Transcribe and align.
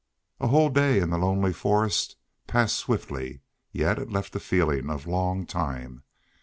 A 0.39 0.47
whole 0.47 0.69
day 0.69 0.99
in 0.99 1.11
the 1.11 1.19
lonely 1.19 1.53
forest 1.53 2.15
passed 2.47 2.75
swiftly, 2.75 3.41
yet 3.71 3.99
it 3.99 4.09
left 4.09 4.35
a 4.35 4.39
feeling 4.39 4.89
of 4.89 5.05
long 5.05 5.45
time. 5.45 6.01